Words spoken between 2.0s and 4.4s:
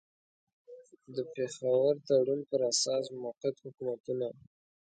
تړون پر اساس موقت حکومتونه.